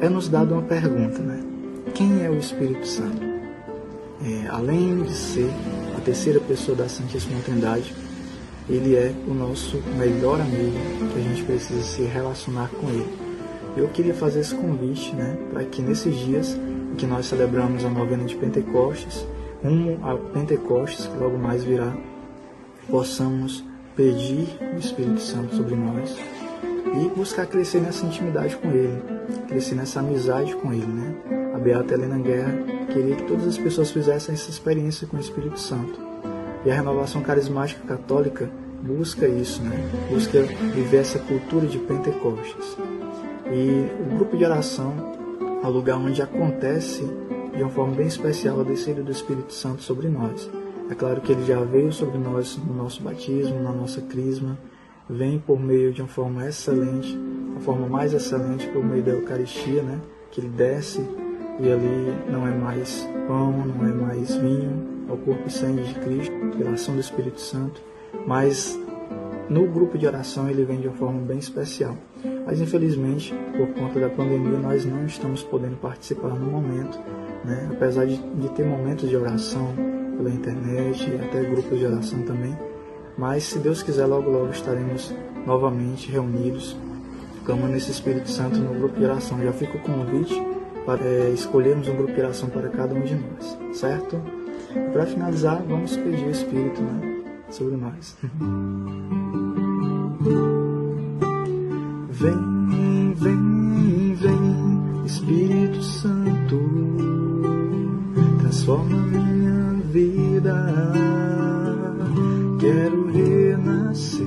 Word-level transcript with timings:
é 0.00 0.08
nos 0.08 0.28
dado 0.28 0.54
uma 0.54 0.62
pergunta, 0.62 1.18
né? 1.20 1.42
Quem 1.94 2.24
é 2.24 2.30
o 2.30 2.38
Espírito 2.38 2.86
Santo? 2.86 3.22
É, 4.24 4.48
além 4.48 5.02
de 5.02 5.12
ser 5.12 5.50
a 5.96 6.00
terceira 6.00 6.40
pessoa 6.40 6.76
da 6.76 6.88
Santíssima 6.88 7.40
Trindade, 7.44 7.94
ele 8.68 8.96
é 8.96 9.14
o 9.28 9.34
nosso 9.34 9.76
melhor 9.96 10.40
amigo, 10.40 10.76
que 11.12 11.18
a 11.18 11.22
gente 11.22 11.42
precisa 11.44 11.82
se 11.82 12.02
relacionar 12.02 12.68
com 12.68 12.88
ele. 12.88 13.06
Eu 13.76 13.88
queria 13.88 14.14
fazer 14.14 14.40
esse 14.40 14.54
convite, 14.54 15.14
né, 15.14 15.36
para 15.52 15.64
que 15.64 15.82
nesses 15.82 16.14
dias 16.16 16.58
que 16.96 17.06
nós 17.06 17.26
celebramos 17.26 17.84
a 17.84 17.90
novena 17.90 18.24
de 18.24 18.36
Pentecostes, 18.36 19.26
rumo 19.62 19.98
a 20.02 20.16
Pentecostes, 20.16 21.06
que 21.06 21.16
logo 21.18 21.36
mais 21.36 21.64
virá, 21.64 21.94
possamos 22.88 23.64
pedir 23.96 24.48
o 24.74 24.78
Espírito 24.78 25.20
Santo 25.20 25.56
sobre 25.56 25.74
nós 25.74 26.16
e 26.94 27.08
buscar 27.08 27.46
crescer 27.46 27.80
nessa 27.80 28.06
intimidade 28.06 28.56
com 28.56 28.68
Ele, 28.70 29.02
crescer 29.48 29.74
nessa 29.74 30.00
amizade 30.00 30.54
com 30.56 30.72
Ele, 30.72 30.86
né? 30.86 31.14
A 31.54 31.58
Beata 31.58 31.94
Helena 31.94 32.18
Guerra 32.18 32.52
queria 32.92 33.16
que 33.16 33.24
todas 33.24 33.46
as 33.46 33.58
pessoas 33.58 33.90
fizessem 33.90 34.34
essa 34.34 34.50
experiência 34.50 35.06
com 35.06 35.16
o 35.16 35.20
Espírito 35.20 35.58
Santo. 35.58 35.98
E 36.64 36.70
a 36.70 36.74
renovação 36.74 37.20
carismática 37.22 37.86
católica 37.86 38.48
busca 38.82 39.26
isso, 39.26 39.62
né? 39.62 39.76
Busca 40.10 40.42
viver 40.42 40.98
essa 40.98 41.18
cultura 41.18 41.66
de 41.66 41.78
Pentecostes. 41.78 42.76
E 43.52 43.86
o 44.00 44.16
grupo 44.16 44.36
de 44.36 44.44
oração 44.44 44.94
é 45.62 45.66
o 45.66 45.70
lugar 45.70 45.96
onde 45.96 46.22
acontece 46.22 47.04
de 47.54 47.62
uma 47.62 47.70
forma 47.70 47.94
bem 47.94 48.06
especial 48.06 48.60
a 48.60 48.64
descida 48.64 49.02
do 49.02 49.10
Espírito 49.10 49.52
Santo 49.52 49.82
sobre 49.82 50.08
nós. 50.08 50.50
É 50.90 50.94
claro 50.94 51.20
que 51.20 51.32
ele 51.32 51.44
já 51.46 51.60
veio 51.60 51.92
sobre 51.92 52.18
nós 52.18 52.58
no 52.58 52.74
nosso 52.74 53.02
batismo, 53.02 53.62
na 53.62 53.72
nossa 53.72 54.00
crisma, 54.02 54.58
vem 55.08 55.38
por 55.38 55.60
meio 55.60 55.92
de 55.92 56.02
uma 56.02 56.08
forma 56.08 56.46
excelente, 56.46 57.18
a 57.56 57.60
forma 57.60 57.86
mais 57.86 58.12
excelente 58.12 58.66
por 58.68 58.84
meio 58.84 59.02
da 59.02 59.12
Eucaristia, 59.12 59.82
né? 59.82 60.00
Que 60.30 60.40
ele 60.40 60.48
desce 60.48 61.00
e 61.60 61.70
ali 61.70 62.12
não 62.30 62.46
é 62.46 62.50
mais 62.50 63.08
pão, 63.28 63.52
não 63.66 63.86
é 63.86 63.92
mais 63.92 64.34
vinho, 64.34 65.04
é 65.08 65.12
o 65.12 65.16
corpo 65.16 65.44
e 65.46 65.50
sangue 65.50 65.82
de 65.82 65.94
Cristo, 65.94 66.34
pela 66.56 66.72
ação 66.72 66.94
do 66.94 67.00
Espírito 67.00 67.40
Santo, 67.40 67.80
mas 68.26 68.78
no 69.48 69.66
grupo 69.66 69.96
de 69.96 70.06
oração 70.06 70.48
ele 70.48 70.64
vem 70.64 70.80
de 70.80 70.88
uma 70.88 70.96
forma 70.96 71.20
bem 71.20 71.38
especial. 71.38 71.96
Mas 72.46 72.60
infelizmente, 72.60 73.34
por 73.56 73.68
conta 73.68 74.00
da 74.00 74.08
pandemia, 74.08 74.58
nós 74.58 74.84
não 74.84 75.04
estamos 75.06 75.42
podendo 75.42 75.76
participar 75.76 76.30
no 76.30 76.50
momento, 76.50 76.98
né? 77.44 77.68
apesar 77.72 78.06
de, 78.06 78.16
de 78.16 78.48
ter 78.50 78.64
momentos 78.64 79.08
de 79.08 79.16
oração 79.16 79.74
pela 80.16 80.30
internet, 80.30 81.10
até 81.22 81.42
grupos 81.42 81.78
de 81.78 81.86
oração 81.86 82.22
também. 82.22 82.56
Mas 83.16 83.44
se 83.44 83.58
Deus 83.58 83.82
quiser, 83.82 84.06
logo 84.06 84.30
logo 84.30 84.50
estaremos 84.50 85.14
novamente 85.46 86.10
reunidos, 86.10 86.76
clamando 87.44 87.76
esse 87.76 87.90
Espírito 87.90 88.28
Santo 88.28 88.58
no 88.58 88.74
grupo 88.74 88.98
de 88.98 89.04
oração. 89.04 89.42
Já 89.42 89.52
fica 89.52 89.76
o 89.76 89.80
convite 89.80 90.34
para 90.84 91.04
é, 91.04 91.30
escolhermos 91.30 91.88
um 91.88 91.96
grupo 91.96 92.12
de 92.12 92.20
oração 92.20 92.48
para 92.48 92.68
cada 92.68 92.94
um 92.94 93.00
de 93.00 93.14
nós, 93.14 93.58
certo? 93.72 94.20
Para 94.92 95.06
finalizar, 95.06 95.62
vamos 95.62 95.96
pedir 95.96 96.26
o 96.26 96.30
Espírito 96.30 96.82
né, 96.82 97.22
sobre 97.50 97.76
nós. 97.76 98.16
vem, 102.10 103.14
vem, 103.14 104.14
vem, 104.14 105.04
Espírito 105.06 105.82
Santo, 105.82 106.58
transforma 108.40 108.96
minha 108.96 109.80
vida. 109.84 111.33
Quero 112.64 113.08
renascer. 113.12 114.26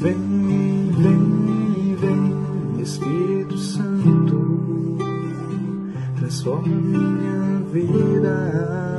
Vem, 0.00 0.92
vem, 0.96 1.96
vem, 1.96 2.80
Espírito 2.80 3.58
Santo, 3.58 4.96
transforma 6.20 6.68
minha 6.68 7.64
vida. 7.72 8.96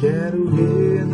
Quero 0.00 0.48
renascer. 0.50 1.05